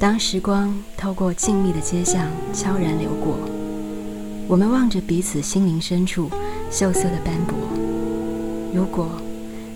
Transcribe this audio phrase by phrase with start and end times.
[0.00, 3.36] 当时光透过静谧的街巷悄然流过，
[4.46, 6.30] 我们望着彼此心灵深处
[6.70, 7.58] 锈色的斑驳。
[8.72, 9.10] 如果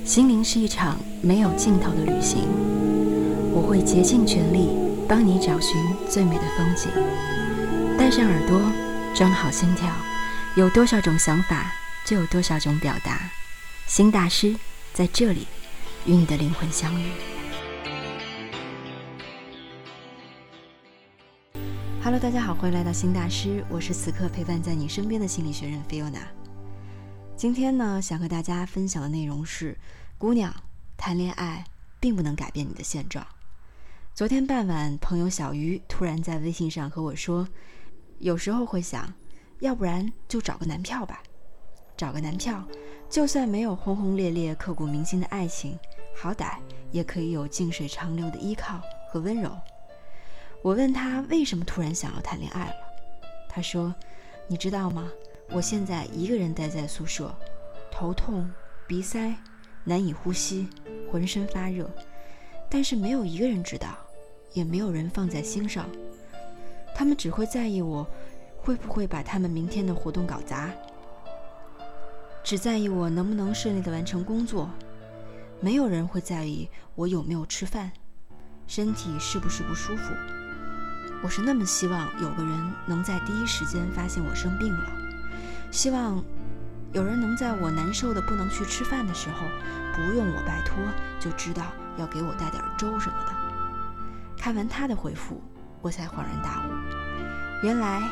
[0.05, 2.47] 心灵是一场没有尽头的旅行，
[3.53, 4.69] 我会竭尽全力
[5.09, 5.77] 帮你找寻
[6.09, 6.89] 最美的风景。
[7.99, 8.61] 带上耳朵，
[9.17, 9.91] 装好心跳，
[10.55, 11.73] 有多少种想法，
[12.07, 13.19] 就有多少种表达。
[13.89, 14.55] 新大师
[14.95, 15.49] 在这里，
[16.07, 17.07] 与你的灵魂相遇。
[22.05, 26.25] Hello，大家好，欢迎来到新大师，我是此刻陪伴在你身边的心理学人 Fiona。
[27.37, 29.79] 今天呢，想和大家分享的内容是：
[30.19, 30.53] 姑娘，
[30.97, 31.65] 谈恋爱
[32.01, 33.25] 并不能改变你的现状。
[34.15, 37.47] 昨天傍晚，朋友小鱼突然在微信上和我说，
[38.19, 39.09] 有时候会想，
[39.61, 41.23] 要不然就找个男票吧，
[41.97, 42.67] 找个男票，
[43.09, 45.79] 就算没有轰轰烈烈、刻骨铭心的爱情，
[46.17, 46.57] 好歹
[46.91, 49.57] 也可以有静水长流的依靠和温柔。
[50.63, 52.75] 我问他为什么突然想要谈恋爱了，
[53.49, 53.93] 他说
[54.47, 55.11] ：“你知道吗？
[55.51, 57.35] 我现在一个人待在宿舍，
[57.91, 58.49] 头痛、
[58.87, 59.35] 鼻塞、
[59.83, 60.69] 难以呼吸、
[61.11, 61.91] 浑身发热，
[62.71, 63.89] 但是没有一个人知道，
[64.53, 65.89] 也没有人放在心上。
[66.95, 68.07] 他们只会在意我
[68.57, 70.71] 会不会把他们明天的活动搞砸，
[72.45, 74.71] 只在意我能不能顺利的完成工作。
[75.59, 77.91] 没有人会在意我有没有吃饭，
[78.69, 80.15] 身体是不是不舒服。”
[81.23, 84.93] 我是那么希望有个人能在第一时间发现我生病了，
[85.71, 86.23] 希望
[86.93, 89.47] 有人能在我难受的不能去吃饭的时候，
[89.95, 90.77] 不用我拜托
[91.21, 91.63] 就知道
[91.97, 93.33] 要给我带点粥什么的。
[94.37, 95.41] 看完他的回复，
[95.81, 96.73] 我才恍然大悟，
[97.63, 98.03] 原来，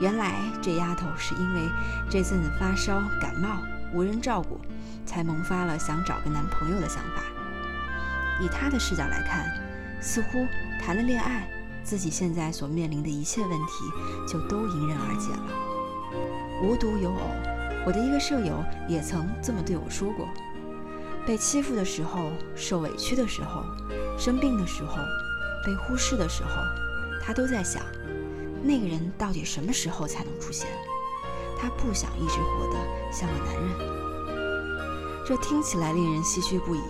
[0.00, 1.68] 原来这丫头是因为
[2.10, 3.62] 这阵子发烧感冒
[3.94, 4.60] 无人照顾，
[5.06, 7.22] 才萌发了想找个男朋友的想法。
[8.40, 9.46] 以她的视角来看，
[10.00, 10.44] 似乎
[10.80, 11.48] 谈了恋爱。
[11.84, 13.72] 自己现在所面临的一切问题，
[14.26, 15.46] 就都迎刃而解了。
[16.62, 17.20] 无独有偶，
[17.84, 20.28] 我的一个舍友也曾这么对我说过：
[21.26, 23.64] 被欺负的时候，受委屈的时候，
[24.16, 24.96] 生病的时候，
[25.66, 26.50] 被忽视的时候，
[27.20, 27.82] 他都在想，
[28.62, 30.68] 那个人到底什么时候才能出现？
[31.58, 32.78] 他不想一直活得
[33.12, 35.24] 像个男人。
[35.26, 36.80] 这听起来令人唏嘘不已，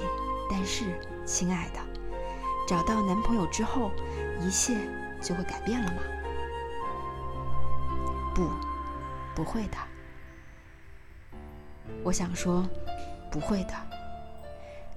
[0.50, 0.84] 但是，
[1.24, 1.80] 亲爱的，
[2.66, 3.90] 找到男朋友之后。
[4.44, 4.76] 一切
[5.20, 6.02] 就会改变了吗？
[8.34, 8.50] 不，
[9.36, 9.76] 不会的。
[12.02, 12.68] 我想说，
[13.30, 13.74] 不会的。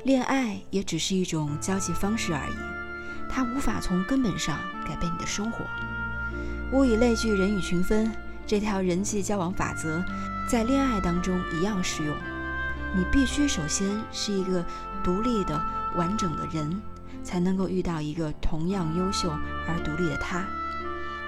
[0.04, 2.56] 恋爱也只是一种交际方式而已，
[3.30, 4.58] 它无法从根本上
[4.88, 5.66] 改变你的生活。
[6.72, 8.12] 物以类聚，人以群分，
[8.48, 10.04] 这条人际交往法则
[10.48, 12.16] 在恋爱当中一样适用。
[12.96, 14.64] 你必须首先是一个
[15.04, 15.62] 独立的、
[15.96, 16.82] 完整的人。
[17.24, 19.30] 才能够遇到一个同样优秀
[19.68, 20.46] 而独立的他。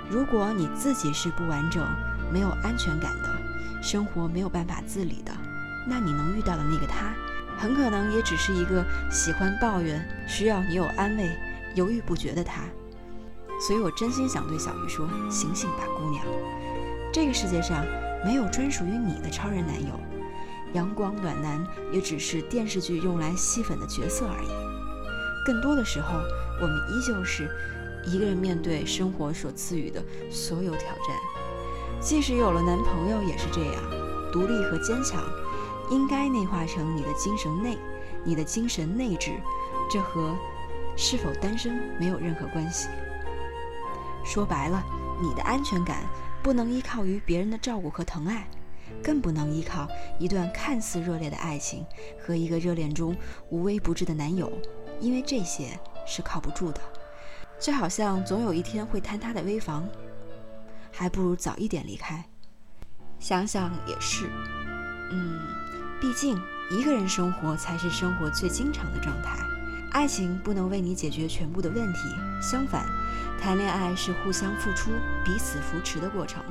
[0.10, 1.86] 如果你自己是不完整、
[2.32, 3.30] 没有安全感的，
[3.82, 5.32] 生活没有办法自理的，
[5.88, 7.14] 那你能遇到的那个他，
[7.58, 11.30] 很可能也只是一个喜欢抱怨、需要你有安慰、
[11.76, 12.62] 犹豫不决的他。
[13.60, 16.24] 所以我真心想对小鱼说：醒醒吧，姑娘！
[17.12, 17.84] 这个世界上
[18.24, 20.00] 没有专属于你的超人男友，
[20.74, 24.77] 阳光暖男也只是电视剧用来吸粉的角色而已。
[25.48, 26.20] 更多的时候，
[26.62, 27.50] 我们依旧是
[28.04, 31.18] 一个人面对生活所赐予的所有挑战。
[32.02, 33.82] 即使有了男朋友，也是这样，
[34.30, 35.24] 独立和坚强
[35.90, 37.78] 应该内化成你的精神内，
[38.26, 39.32] 你的精神内质。
[39.90, 40.36] 这和
[40.98, 42.90] 是否单身没有任何关系。
[44.26, 44.84] 说白了，
[45.22, 46.04] 你的安全感
[46.44, 48.46] 不能依靠于别人的照顾和疼爱，
[49.02, 49.88] 更不能依靠
[50.20, 51.86] 一段看似热烈的爱情
[52.20, 53.16] 和一个热恋中
[53.50, 54.52] 无微不至的男友。
[55.00, 56.82] 因为这些是靠不住的，
[57.60, 59.88] 就好像总有一天会坍塌的危房，
[60.92, 62.24] 还不如早一点离开。
[63.20, 64.30] 想想也是，
[65.12, 65.40] 嗯，
[66.00, 66.40] 毕竟
[66.70, 69.38] 一个人生活才是生活最经常的状态。
[69.92, 72.00] 爱情不能为你解决全部的问题，
[72.42, 72.86] 相反，
[73.40, 74.92] 谈恋爱是互相付出、
[75.24, 76.44] 彼此扶持的过程。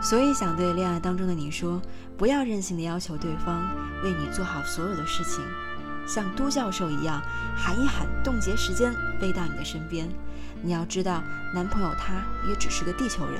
[0.00, 1.80] 所以想对恋爱当中的你说，
[2.16, 3.68] 不要任性的要求对方
[4.02, 5.44] 为你做好所有的事情。
[6.06, 7.22] 像都教授一样
[7.56, 10.08] 喊一喊，冻结时间飞到你的身边。
[10.62, 11.22] 你要知道，
[11.52, 13.38] 男朋友他也只是个地球人，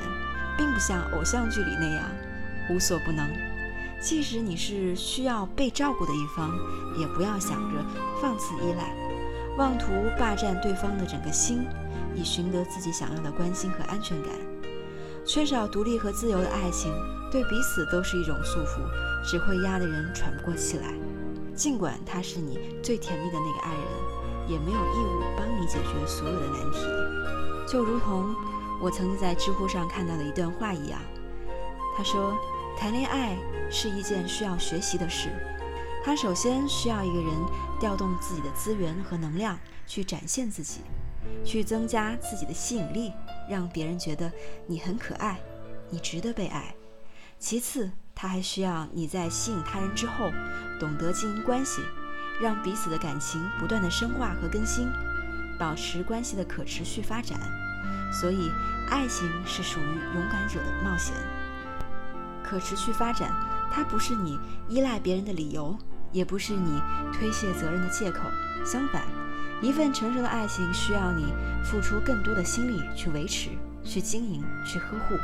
[0.56, 2.04] 并不像偶像剧里那样
[2.70, 3.26] 无所不能。
[4.00, 6.50] 即使你是需要被照顾的一方，
[6.98, 7.82] 也不要想着
[8.20, 8.94] 放肆依赖，
[9.56, 9.86] 妄图
[10.18, 11.66] 霸占对方的整个心，
[12.14, 14.30] 以寻得自己想要的关心和安全感。
[15.24, 16.92] 缺少独立和自由的爱情，
[17.32, 18.80] 对彼此都是一种束缚，
[19.24, 20.92] 只会压得人喘不过气来。
[21.54, 27.70] 尽管他是你最甜蜜的那个爱人，也没有义务帮你解决所有的难题。
[27.70, 28.34] 就如同
[28.80, 31.00] 我曾经在知乎上看到的一段话一样，
[31.96, 32.36] 他说
[32.76, 33.36] ：“谈恋爱
[33.70, 35.30] 是一件需要学习的事，
[36.04, 37.32] 他首先需要一个人
[37.80, 40.80] 调动自己的资源和能量去展现自己，
[41.44, 43.12] 去增加自己的吸引力，
[43.48, 44.30] 让别人觉得
[44.66, 45.40] 你很可爱，
[45.88, 46.74] 你值得被爱。
[47.38, 50.30] 其次，他还需要你在吸引他人之后，
[50.78, 51.82] 懂得经营关系。”
[52.42, 54.88] 让彼此的感情不断的深化和更新，
[55.56, 57.38] 保持关系的可持续发展。
[58.12, 58.50] 所以，
[58.90, 61.14] 爱情是属于勇敢者的冒险。
[62.42, 63.32] 可持续发展，
[63.70, 64.36] 它不是你
[64.68, 65.78] 依赖别人的理由，
[66.10, 66.82] 也不是你
[67.12, 68.22] 推卸责任的借口。
[68.66, 69.02] 相反，
[69.62, 71.32] 一份成熟的爱情需要你
[71.62, 73.50] 付出更多的心力去维持、
[73.84, 75.16] 去经营、去呵护，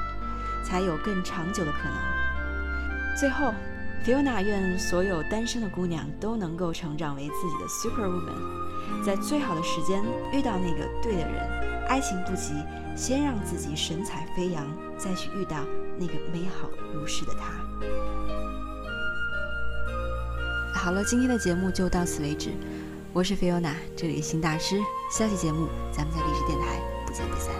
[0.62, 2.29] 才有更长久的可能。
[3.20, 3.52] 最后。
[4.02, 10.02] Fiona 愿所有单身的姑娘都能够成长为自己的 super woman，在最好的时间
[10.32, 11.86] 遇到那个对的人。
[11.86, 12.54] 爱情不急，
[12.96, 15.58] 先让自己神采飞扬，再去遇到
[15.98, 17.52] 那个美好如诗的他。
[20.72, 22.52] 好了，今天的节目就到此为止。
[23.12, 24.80] 我是 Fiona，这里是新大师。
[25.12, 27.52] 下期节目咱们在励志电台不见不散。